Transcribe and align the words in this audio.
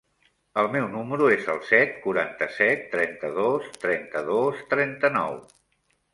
El 0.59 0.69
meu 0.75 0.85
número 0.93 1.27
es 1.33 1.45
el 1.53 1.61
set, 1.71 1.93
quaranta-set, 2.05 2.81
trenta-dos, 2.95 3.69
trenta-dos, 3.85 4.67
trenta-nou. 4.75 5.39